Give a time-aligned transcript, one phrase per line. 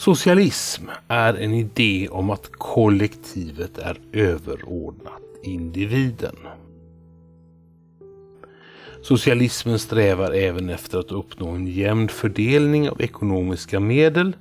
[0.00, 6.36] Socialism är en idé om att kollektivet är överordnat individen.
[9.02, 14.36] Socialismen strävar även efter att uppnå en jämn fördelning av ekonomiska medel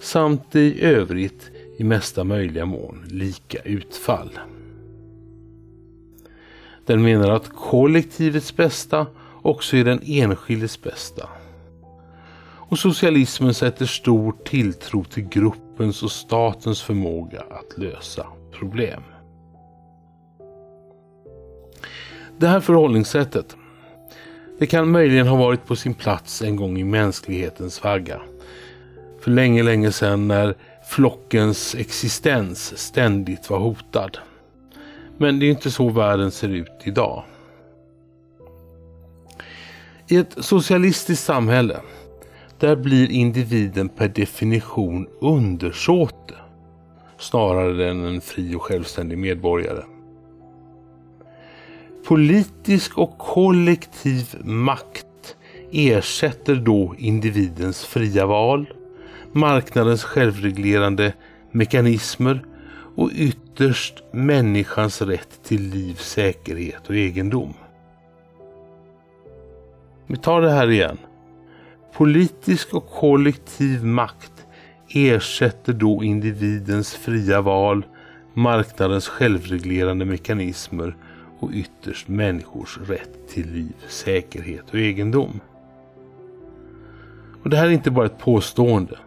[0.00, 4.30] samt i övrigt i mesta möjliga mån lika utfall.
[6.86, 9.06] Den menar att kollektivets bästa
[9.42, 11.28] också är den enskildes bästa.
[12.68, 19.02] Och socialismen sätter stor tilltro till gruppens och statens förmåga att lösa problem.
[22.38, 23.56] Det här förhållningssättet
[24.58, 28.20] det kan möjligen ha varit på sin plats en gång i mänsklighetens vagga.
[29.20, 30.54] För länge, länge sedan när
[30.88, 34.18] flockens existens ständigt var hotad.
[35.16, 37.24] Men det är inte så världen ser ut idag.
[40.08, 41.80] I ett socialistiskt samhälle
[42.58, 46.34] där blir individen per definition undersåte
[47.18, 49.82] snarare än en fri och självständig medborgare.
[52.08, 55.36] Politisk och kollektiv makt
[55.72, 58.72] ersätter då individens fria val,
[59.32, 61.12] marknadens självreglerande
[61.50, 62.44] mekanismer
[62.96, 67.54] och ytterst människans rätt till liv, säkerhet och egendom.
[70.06, 70.98] Vi tar det här igen.
[71.96, 74.46] Politisk och kollektiv makt
[74.88, 77.86] ersätter då individens fria val,
[78.34, 80.96] marknadens självreglerande mekanismer
[81.38, 85.40] och ytterst människors rätt till liv, säkerhet och egendom.
[87.42, 88.98] Och Det här är inte bara ett påstående.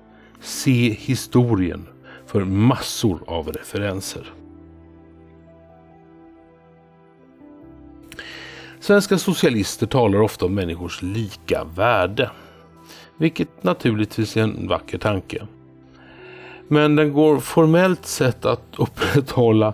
[0.41, 1.87] Se historien
[2.25, 4.33] för massor av referenser.
[8.79, 12.29] Svenska socialister talar ofta om människors lika värde.
[13.19, 15.47] Vilket naturligtvis är en vacker tanke.
[16.67, 19.73] Men den går formellt sett att upprätthålla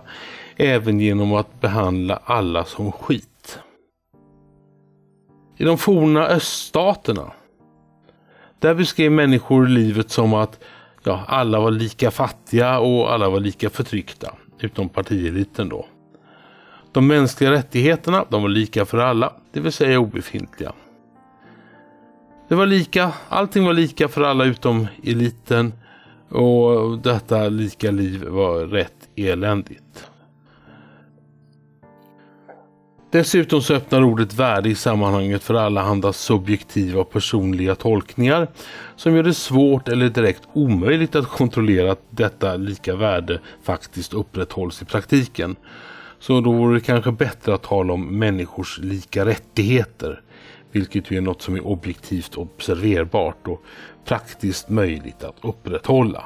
[0.56, 3.58] även genom att behandla alla som skit.
[5.56, 7.32] I de forna öststaterna
[8.58, 10.60] där beskrev människor livet som att
[11.02, 14.34] ja, alla var lika fattiga och alla var lika förtryckta.
[14.60, 15.86] Utom partieliten då.
[16.92, 20.72] De mänskliga rättigheterna de var lika för alla, det vill säga obefintliga.
[22.48, 25.72] Det var lika, allting var lika för alla utom eliten
[26.28, 30.10] och detta lika liv var rätt eländigt.
[33.12, 38.48] Dessutom så öppnar ordet värde i sammanhanget för alla andra subjektiva och personliga tolkningar
[38.96, 44.82] som gör det svårt eller direkt omöjligt att kontrollera att detta lika värde faktiskt upprätthålls
[44.82, 45.56] i praktiken.
[46.18, 50.20] Så då vore det kanske bättre att tala om människors lika rättigheter,
[50.76, 53.62] vilket ju är något som är objektivt observerbart och
[54.04, 56.24] praktiskt möjligt att upprätthålla.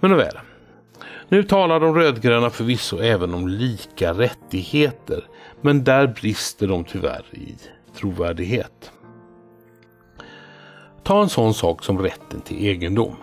[0.00, 0.38] Men väl,
[1.28, 5.24] nu talar de rödgröna förvisso även om lika rättigheter,
[5.60, 7.54] men där brister de tyvärr i
[7.96, 8.92] trovärdighet.
[11.02, 13.16] Ta en sån sak som rätten till egendom.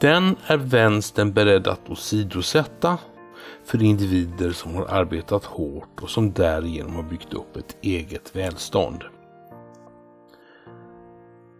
[0.00, 2.98] Den är vänstern beredd att åsidosätta
[3.64, 9.04] för individer som har arbetat hårt och som därigenom har byggt upp ett eget välstånd.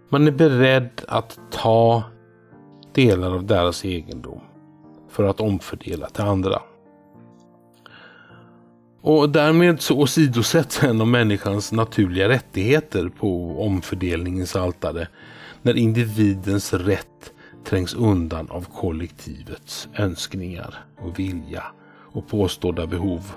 [0.09, 2.03] Man är beredd att ta
[2.93, 4.41] delar av deras egendom
[5.09, 6.63] för att omfördela till andra.
[9.01, 15.09] Och därmed så åsidosätts en av människans naturliga rättigheter på omfördelningens altare
[15.63, 17.33] när individens rätt
[17.67, 21.63] trängs undan av kollektivets önskningar och vilja
[22.13, 23.33] och påstådda behov.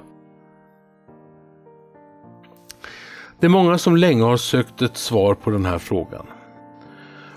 [3.40, 6.26] Det är många som länge har sökt ett svar på den här frågan.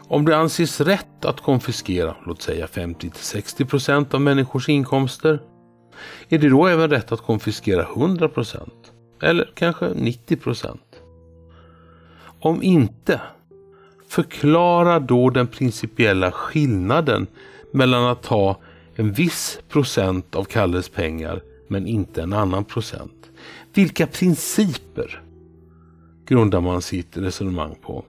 [0.09, 5.43] Om det anses rätt att konfiskera, låt säga 50-60% av människors inkomster,
[6.29, 8.71] är det då även rätt att konfiskera 100%
[9.23, 10.79] eller kanske 90%?
[12.41, 13.21] Om inte,
[14.13, 17.27] förklara då den principiella skillnaden
[17.73, 18.61] mellan att ta
[18.95, 23.31] en viss procent av Kalles pengar men inte en annan procent.
[23.75, 25.23] Vilka principer
[26.27, 28.05] grundar man sitt resonemang på?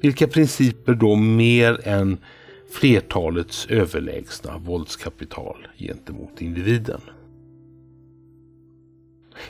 [0.00, 2.18] Vilka principer då mer än
[2.70, 7.00] flertalets överlägsna våldskapital gentemot individen?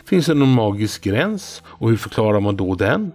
[0.05, 3.13] Finns det någon magisk gräns och hur förklarar man då den?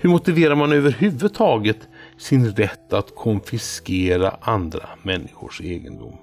[0.00, 1.88] Hur motiverar man överhuvudtaget
[2.22, 6.16] sin rätt att konfiskera andra människors egendom?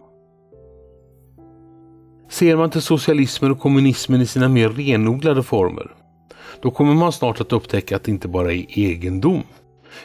[2.29, 5.95] Ser man till socialismen och kommunismen i sina mer renodlade former,
[6.61, 9.43] då kommer man snart att upptäcka att det inte bara är egendom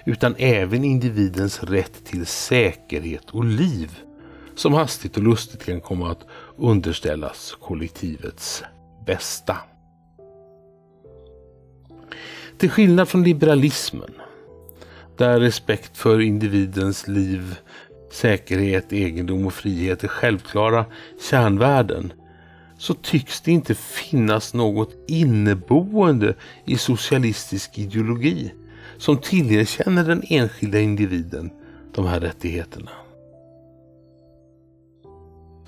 [0.05, 3.99] utan även individens rätt till säkerhet och liv
[4.55, 6.27] som hastigt och lustigt kan komma att
[6.57, 8.63] underställas kollektivets
[9.07, 9.57] bästa.
[12.59, 14.11] Till skillnad från liberalismen,
[15.17, 17.57] där respekt för individens liv,
[18.13, 20.85] säkerhet, egendom och frihet är självklara
[21.31, 22.13] kärnvärden,
[22.79, 26.35] så tycks det inte finnas något inneboende
[26.65, 28.53] i socialistisk ideologi
[28.99, 31.51] som tillerkänner den enskilda individen
[31.95, 32.91] de här rättigheterna.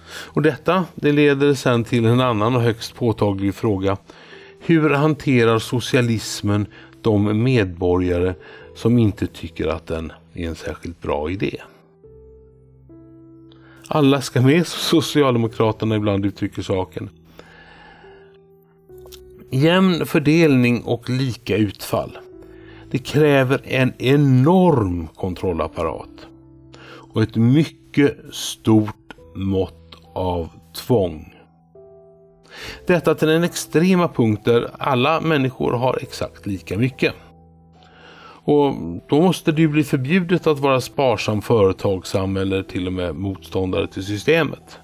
[0.08, 3.96] Och detta det leder sedan till en annan och högst påtaglig fråga.
[4.60, 6.66] Hur hanterar socialismen
[7.02, 8.34] de medborgare
[8.76, 11.60] som inte tycker att den är en särskilt bra idé?
[13.88, 17.10] Alla ska med, som Socialdemokraterna ibland uttrycker saken.
[19.50, 22.18] Jämn fördelning och lika utfall.
[22.90, 26.26] Det kräver en enorm kontrollapparat
[26.86, 31.34] och ett mycket stort mått av tvång.
[32.86, 37.14] Detta till den extrema punkt där alla människor har exakt lika mycket.
[38.46, 38.74] Och
[39.08, 43.86] då måste det ju bli förbjudet att vara sparsam, företagsam eller till och med motståndare
[43.86, 44.78] till systemet.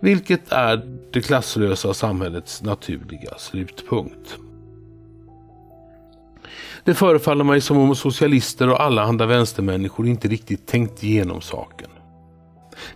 [0.00, 0.82] Vilket är
[1.12, 4.36] det klasslösa samhällets naturliga slutpunkt.
[6.84, 11.90] Det förefaller mig som om socialister och alla andra vänstermänniskor inte riktigt tänkt igenom saken.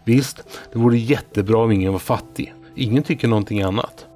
[0.04, 2.54] Visst, det vore jättebra om ingen var fattig.
[2.74, 4.06] Ingen tycker någonting annat.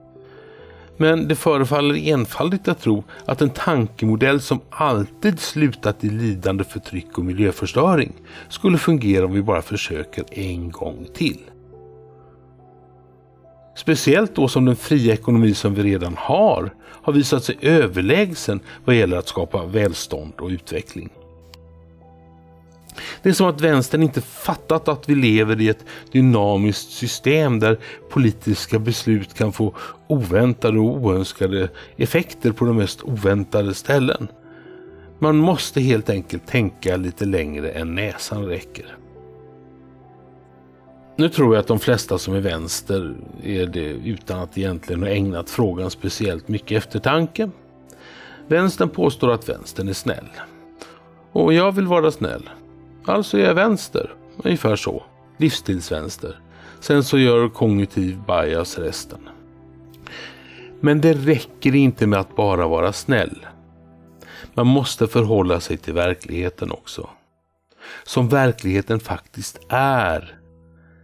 [1.00, 7.18] Men det förefaller enfaldigt att tro att en tankemodell som alltid slutat i lidande, förtryck
[7.18, 8.12] och miljöförstöring
[8.48, 11.38] skulle fungera om vi bara försöker en gång till.
[13.76, 18.96] Speciellt då som den fria ekonomi som vi redan har har visat sig överlägsen vad
[18.96, 21.10] gäller att skapa välstånd och utveckling.
[23.22, 27.78] Det är som att vänstern inte fattat att vi lever i ett dynamiskt system där
[28.10, 29.74] politiska beslut kan få
[30.06, 34.28] oväntade och oönskade effekter på de mest oväntade ställen.
[35.18, 38.96] Man måste helt enkelt tänka lite längre än näsan räcker.
[41.16, 45.08] Nu tror jag att de flesta som är vänster är det utan att egentligen ha
[45.08, 47.50] ägnat frågan speciellt mycket eftertanke.
[48.46, 50.28] Vänstern påstår att vänstern är snäll.
[51.32, 52.50] Och jag vill vara snäll.
[53.08, 54.14] Alltså är jag vänster.
[54.36, 55.02] Ungefär så.
[55.36, 56.40] Livsstilsvänster.
[56.80, 59.28] Sen så gör kognitiv bias resten.
[60.80, 63.46] Men det räcker inte med att bara vara snäll.
[64.54, 67.08] Man måste förhålla sig till verkligheten också.
[68.04, 70.38] Som verkligheten faktiskt är.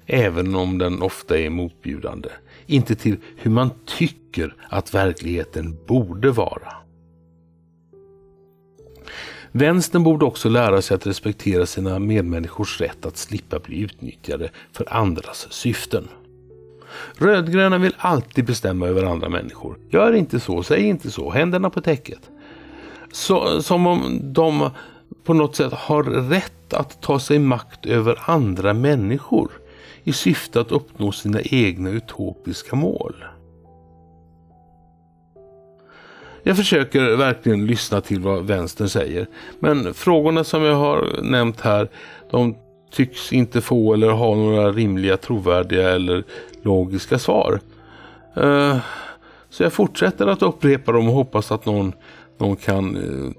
[0.06, 2.28] Även om den ofta är motbjudande.
[2.66, 6.83] Inte till hur man tycker att verkligheten borde vara.
[9.56, 14.92] Vänstern borde också lära sig att respektera sina medmänniskors rätt att slippa bli utnyttjade för
[14.94, 16.08] andras syften.
[17.16, 19.76] Rödgröna vill alltid bestämma över andra människor.
[19.90, 22.30] Gör inte så, säg inte så, händerna på täcket.
[23.12, 24.70] Så, som om de
[25.24, 29.50] på något sätt har rätt att ta sig makt över andra människor
[30.04, 33.24] i syfte att uppnå sina egna utopiska mål.
[36.46, 39.26] Jag försöker verkligen lyssna till vad vänstern säger.
[39.58, 41.88] Men frågorna som jag har nämnt här,
[42.30, 42.56] de
[42.90, 46.24] tycks inte få eller ha några rimliga, trovärdiga eller
[46.62, 47.60] logiska svar.
[48.38, 48.76] Uh,
[49.50, 51.92] så jag fortsätter att upprepa dem och hoppas att någon,
[52.38, 53.30] någon kan uh,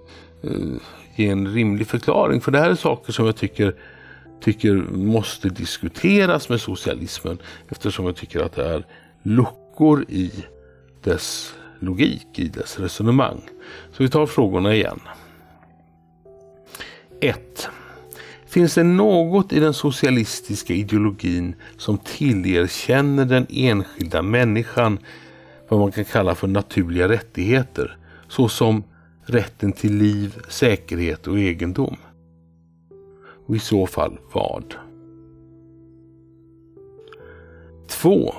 [0.51, 0.77] uh,
[1.15, 2.41] ge en rimlig förklaring.
[2.41, 3.75] För det här är saker som jag tycker,
[4.41, 7.37] tycker måste diskuteras med socialismen
[7.69, 8.85] eftersom jag tycker att det är
[9.23, 10.31] luckor i
[11.03, 11.53] dess
[11.85, 13.41] logik i dess resonemang.
[13.91, 14.99] Så vi tar frågorna igen.
[17.21, 17.69] 1.
[18.47, 24.99] Finns det något i den socialistiska ideologin som tillerkänner den enskilda människan
[25.69, 28.83] vad man kan kalla för naturliga rättigheter såsom
[29.25, 31.97] rätten till liv, säkerhet och egendom?
[33.47, 34.75] Och i så fall vad?
[37.87, 38.33] 2.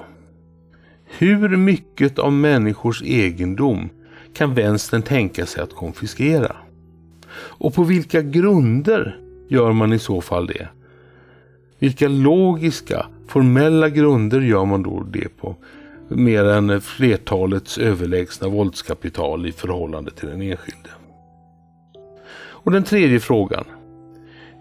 [1.18, 3.88] Hur mycket av människors egendom
[4.34, 6.56] kan vänstern tänka sig att konfiskera?
[7.36, 9.18] Och på vilka grunder
[9.48, 10.68] gör man i så fall det?
[11.78, 15.56] Vilka logiska, formella grunder gör man då det på?
[16.08, 20.90] Mer än flertalets överlägsna våldskapital i förhållande till den enskilde.
[22.38, 23.64] Och den tredje frågan.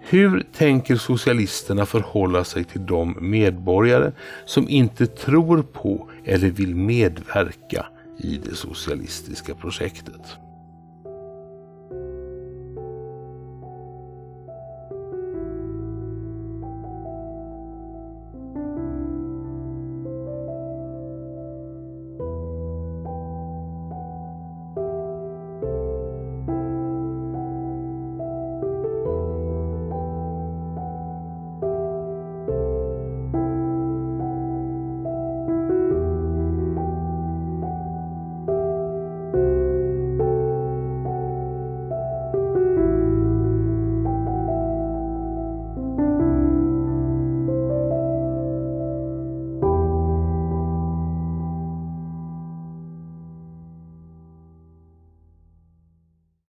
[0.07, 4.11] Hur tänker socialisterna förhålla sig till de medborgare
[4.45, 7.85] som inte tror på eller vill medverka
[8.17, 10.44] i det socialistiska projektet?